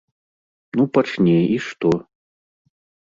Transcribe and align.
Ну 0.79 0.83
пачне 0.95 1.35
і 1.57 1.59
што?! 1.69 1.93